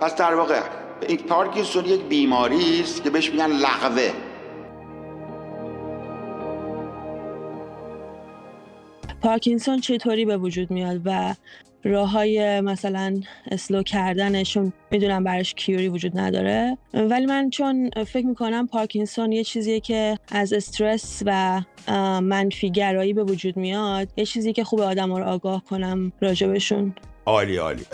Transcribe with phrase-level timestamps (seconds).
[0.00, 0.60] پس در واقع
[1.08, 4.10] این پارکینسون یک بیماری است که بهش میگن لغوه.
[9.22, 11.34] پارکینسون چطوری به وجود میاد و
[11.84, 13.20] راه های مثلا
[13.50, 19.80] اسلو کردنشون می‌دونم براش کیوری وجود نداره؟ ولی من چون فکر می‌کنم پارکینسون یه چیزیه
[19.80, 21.62] که از استرس و
[22.20, 26.94] منفی گرایی به وجود میاد یه چیزی که خوب آدم رو آگاه کنم راجبشون
[27.26, 27.84] عالی عالی.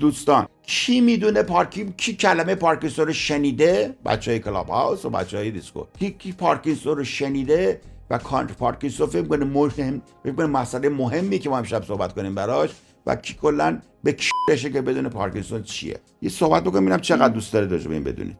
[0.00, 5.36] دوستان کی می‌دونه پارکی کی کلمه پارکینسون رو شنیده؟ بچه های کلاب هاوس و بچه
[5.36, 5.84] های دیسکو.
[5.98, 8.18] کی کی پارکینسون رو شنیده و
[8.58, 12.70] پارکینسون فکر کنه مهم فکر مسئله مهمی که ما امشب صحبت کنیم براش
[13.08, 14.16] و کی کلا به
[14.48, 18.36] کششه که بدونه پارکینسون چیه؟ یه صحبت بکنم ببینم چقدر دوست داره راجع این بدونید.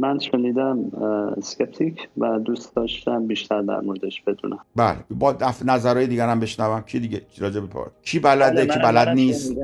[0.00, 0.78] من شنیدم
[1.40, 4.58] سکپتیک و دوست داشتم بیشتر در موردش بدونم.
[4.76, 6.80] بله با نظرهای دیگر هم بشنوم.
[6.80, 7.68] کی دیگه؟ راجع به
[8.02, 9.56] کی بلده بله، کی بلد نیست؟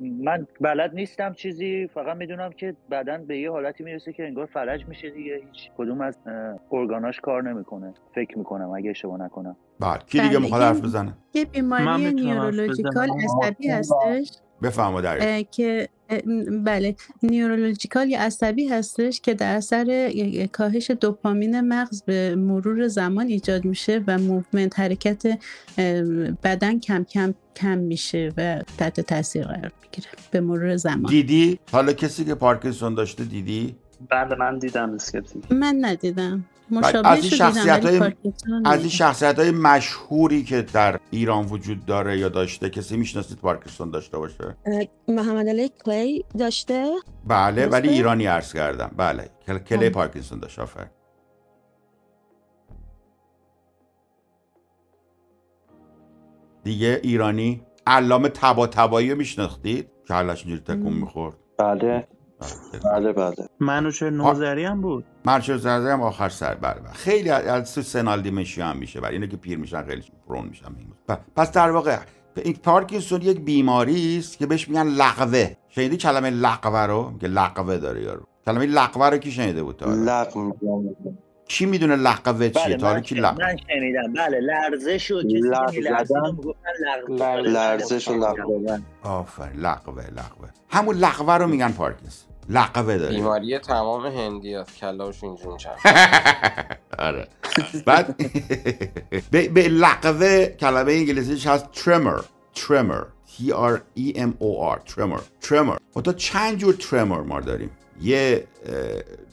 [0.00, 4.86] من بلد نیستم چیزی فقط می‌دونم که بعدا به یه حالتی می‌رسه که انگار فلج
[4.88, 5.34] میشه دیگه.
[5.34, 6.18] هیچ کدوم از
[6.72, 7.94] ارگاناش کار نمی‌کنه.
[8.14, 9.56] فکر می‌کنم اگه اشتباه نکنم.
[9.80, 9.98] بله.
[10.06, 14.30] کی دیگه می‌خواد حرف بزنه؟ یه بیماری neurological عصبی هستش
[14.62, 15.02] بفرما
[15.50, 15.88] که
[16.64, 16.96] بله.
[17.22, 20.10] neurological یا عصبی هستش که در اثر
[20.52, 25.38] کاهش دوپامین مغز به مرور زمان ایجاد میشه و movement حرکت
[26.44, 31.10] بدن کم کم کم میشه و تحت تاثیر قرار می‌گیره به مرور زمان.
[31.10, 33.76] دیدی؟ حالا کسی که پارکینسون داشته دیدی؟
[34.10, 35.52] بله من دیدم اسکپتیک.
[35.52, 36.44] من ندیدم.
[37.04, 38.12] از این شخصیت های
[38.64, 43.90] از این شخصیت های مشهوری که در ایران وجود داره یا داشته کسی می‌شناسید پارکینسون
[43.90, 44.56] داشته باشه؟
[45.08, 46.92] محمد علی کلی داشته.
[47.26, 48.90] بله ولی ایرانی عرض کردم.
[48.96, 49.30] بله
[49.68, 50.58] کلی پارکینسون داشت.
[50.58, 50.86] آفر
[56.64, 61.36] دیگه ایرانی علامه تبا تبایی رو میشناختید؟ که حالش اینجوری تکون می‌خورد.
[61.58, 62.08] بله.
[62.84, 63.48] بله بله.
[63.60, 66.92] منوچه نوزری هم بود؟ منوچه نوزری هم آخر سر بله بله.
[66.92, 70.66] خیلی از تو سنال دیمنشی هم میشه برای اینه که پیر میشن خیلی پرون میشن
[71.36, 71.98] پس در واقع
[72.36, 75.56] این پارکینسون یک بیماری است که بهش میگن لغوه.
[75.68, 78.22] شنیدی کلمه لغوه رو؟ که لغوه داره یارو.
[78.46, 80.52] کلمه لغوه رو کی شنیده بود تا لغو
[81.48, 84.12] کی می‌دونه لغوه چیه؟ بله تا کی لغوه من شنیدم.
[84.12, 85.80] بله لرزش و کسی
[87.42, 89.60] لرزش و لقوه آفرین.
[89.60, 95.56] لقوه لقوه همون لقوه رو میگن پارکینسون لقوه داره بیماری تمام هندی است کلاشون جون
[95.56, 95.76] چند
[96.98, 97.28] آره.
[97.86, 98.16] بعد
[99.54, 102.20] به لقوه کلمه انگلیسیش هست tremor
[102.54, 103.04] tremor
[103.38, 104.84] T R E M O R.
[104.84, 107.70] tremor tremor تا چند جور tremor ما داریم؟
[108.00, 108.46] یه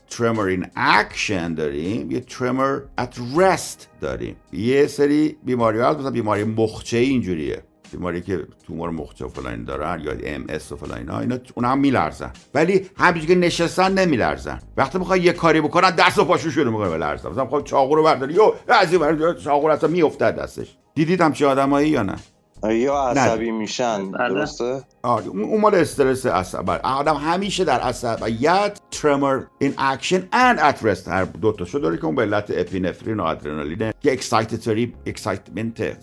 [0.10, 4.36] tremor in action داریم یه tremor at rest داریم.
[4.52, 7.64] یه سری بیماری هست مثلا بیماری مخچه اینجوریه.
[7.92, 11.70] بیماری که تومور مخچه و فلان دارن یا ام اس و فلان اینا اینا اونا
[11.70, 12.32] هم میلرزن.
[12.54, 14.60] ولی همینجوری که نشستن نمیلرزن.
[14.78, 18.04] وقتی می‌خوای یه کاری بکنن دست و پاشو شروع می‌کنه بلرزن مثلا می‌خوای چاقو رو
[18.04, 20.78] برداری یهو از این چاقو اصلا میافتاد دستش.
[20.96, 22.16] دیدید هم چه آدمایی یا نه؟
[22.72, 26.70] یا عصبی میشن درسته؟ آره اون مال استرس عصب.
[26.70, 31.98] آدم همیشه در عصبیت tremor in action and at rest هر دو تا شو داره
[31.98, 35.98] که اون به علت اپینفرین و ادرنالین که excitatory excitement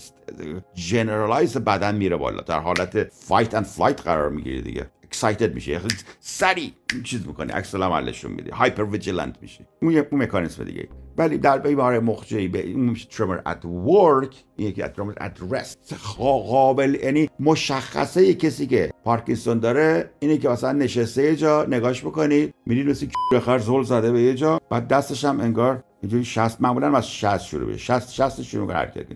[0.74, 2.40] generalize بدن میره بالا.
[2.40, 4.90] در حالت fight and flight قرار می‌گیره دیگه.
[5.04, 5.80] excited میشه
[6.20, 8.54] سری چیز می‌کنه عکس العملشون میده.
[8.54, 10.88] hyper vigilant میشه اون یه مکانیزم دیگه.
[11.16, 12.62] ولی در بیمار مخچه‌ای به
[13.10, 20.10] tremor at work یکی at tremor at rest قابل یعنی مشخصه کسی که پارکینسون داره
[20.20, 24.34] اینه که مثلا نشسته یه جا نگاش بکنید میرید مثل بخر زل زده به یه
[24.34, 28.66] جا بعد دستش هم انگار اینجوری 60 معمولا از 60 شروع به 60 60 شروع
[28.66, 29.06] به حرکت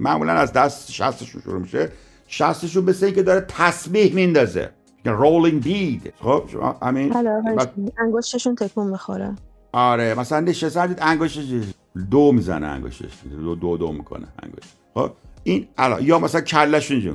[0.00, 1.92] معمولا از دست شستشون شروع میشه.
[2.26, 4.70] شستشون مثل اینکه داره تسبیح میندازه.
[5.04, 7.14] رولینگ بید خب شما همین
[7.98, 9.34] انگشتشون تکون می‌خوره.
[9.72, 11.44] آره مثلا نشسته دید انگشتش
[12.10, 13.10] دو می‌زنه انگشتش.
[13.30, 14.74] دو دو دو می‌کنه انگشت.
[14.94, 15.10] خب
[15.44, 17.12] این الان یا مثلا کلش اینجا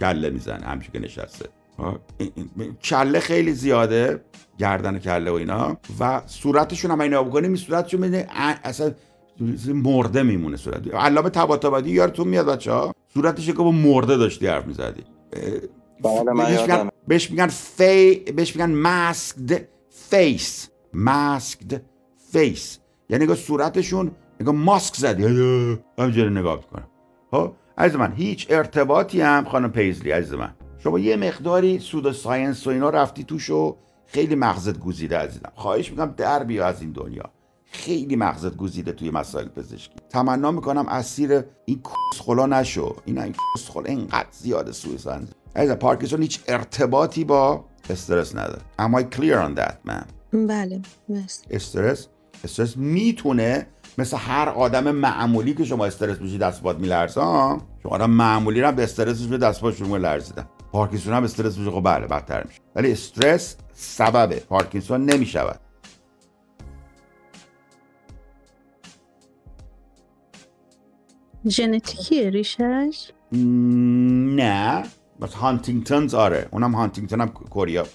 [0.00, 1.48] کله می‌زنه همچون که نشسته.
[1.76, 1.96] خب؟
[2.82, 4.20] کله خیلی زیاده
[4.58, 5.76] گردن کله و اینا.
[6.00, 8.26] و صورتشون هم اینا بکنیم این صورتشون میده
[8.64, 8.90] اصلا
[9.66, 10.94] مرده میمونه صورت.
[10.94, 15.04] علامه طباطبایی یارتون میاد بچه ها صورتش که با مرده داشتی حرف می‌زدی.
[16.02, 21.82] بله بهش میگن فی بهش میگن masked face masked
[22.32, 24.10] face یعنی که صورتشون
[24.40, 25.22] نگاه ماسک زدی.
[25.98, 26.88] همینجوری نگاه می‌کنم
[27.30, 30.54] خب؟ عزیز من هیچ ارتباطی هم خانم پیزلی عزیز من.
[30.78, 33.76] شما یه مقداری pseudo science و اینا رفتی توش و
[34.06, 35.52] خیلی مغزت گوزیده عزیزم.
[35.54, 37.24] خواهش می‌کنم در بیا از این دنیا.
[37.64, 39.94] خیلی مغزت گزیده توی مسائل پزشکی.
[40.08, 41.82] تمنا می‌کنم اسیر این
[42.12, 42.96] کسخلا نشو.
[43.04, 48.62] این این کسخلا اینقدر زیاده سویسند از پارکینسون هیچ ارتباطی با استرس نداره.
[48.78, 51.44] Am I clear on that man بله مرسی.
[51.50, 52.08] استرس
[52.44, 53.66] استرس می‌تونه
[53.98, 57.20] مثل هر آدم معمولی که شما استرس میشی دست باد میلرزه
[57.82, 61.70] شما آدم معمولی هم به استرسش به دست پا شروع لرزیدن پارکینسون هم استرس میشه
[61.70, 62.60] خب بله بدتر میشه.
[62.74, 65.60] ولی استرس سبب پارکینسون نمی‌شود.
[71.48, 74.82] ژنتیکی ریشش نه.
[75.22, 76.48] بس Huntington's آره.
[76.50, 77.86] اونم Huntington هم chorea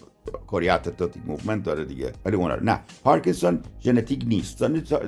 [0.47, 2.12] choreoathetotic movement داره دیگه.
[2.25, 2.80] ولی اون نه.
[3.04, 4.63] پارکینسون ژنتیک نیست.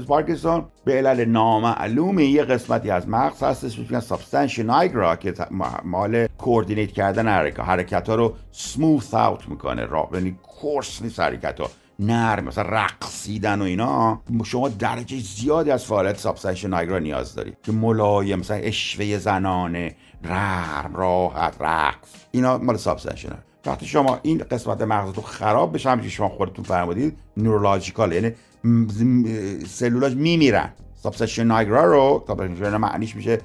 [0.08, 5.34] پارکینسون به علل نامعلوم یه قسمتی از مغز هستش میگن substantia nigra که
[5.84, 9.86] مال coordinate کردن حرکت حرکت ها رو سموث اوت می‌کنه.
[9.86, 11.70] را یعنی coarse نیست حرکت ها
[12.00, 14.22] نرم مثلا رقصیدن و اینا.
[14.44, 19.96] شما درجه زیادی از فعالیت substantia nigra نیاز دارید که ملایم مثلا عشوه زنانه.
[20.24, 22.08] نرم راحت رقص.
[22.32, 28.12] اینا مال substantia وقتی شما این قسمت مغزتون خراب بشه همچنین شما خودتون فرمودید neurological
[28.12, 28.32] یعنی
[29.68, 30.74] سلولاش میمیرن.
[30.94, 33.42] substantia nigra رو substantia معنیش میشه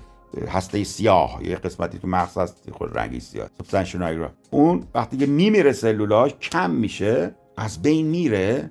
[0.49, 1.41] هسته سیاه.
[1.43, 3.49] یه قسمتی تو مغز هست خود رنگی سیاه.
[3.59, 4.33] substantia nigra.
[4.51, 8.71] اون وقتی که میمیره سلولاش کم میشه از بین میره.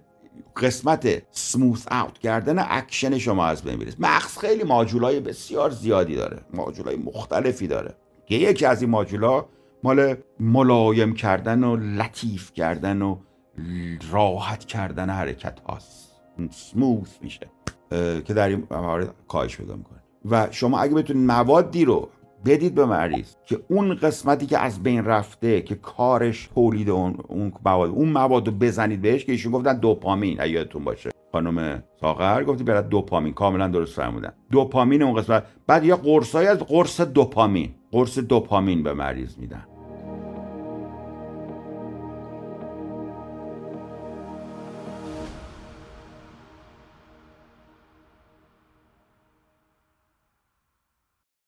[0.56, 6.42] قسمت سموث اوت کردن اکشن شما از بین میره مغز خیلی ماجولای بسیار زیادی داره.
[6.54, 7.96] ماجولای مختلفی داره.
[8.26, 9.46] که یکی از این ماجولا
[9.84, 13.18] مال ملایم کردن و لطیف کردن و
[14.12, 16.12] راحت کردن حرکت هاست.
[16.52, 17.50] سموث میشه.
[18.26, 20.00] که در این مورد کاهش پیدا می‌کنه.
[20.26, 22.10] و شما اگه بتونید موادی رو
[22.46, 27.54] بدید به مریض که اون قسمتی که از بین رفته که کارش تولید اون اون
[27.66, 31.10] مواد اون مواد رو بزنید بهش که ایشون گفتن دوپامین یادتون باشه.
[31.32, 36.60] خانم ساغر گفتی برای دوپامین کاملا درست فرمودن دوپامین اون قسمت بعد یا قرصایی از
[36.60, 37.70] قرص دوپامین.
[37.92, 39.64] قرص دوپامین به مریض میدن.